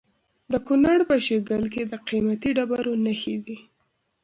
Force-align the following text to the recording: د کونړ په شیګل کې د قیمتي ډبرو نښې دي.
د 0.51 0.53
کونړ 0.67 0.99
په 1.09 1.15
شیګل 1.25 1.63
کې 1.73 1.81
د 1.91 1.93
قیمتي 2.07 2.49
ډبرو 2.57 2.93
نښې 3.05 3.35
دي. 3.45 3.57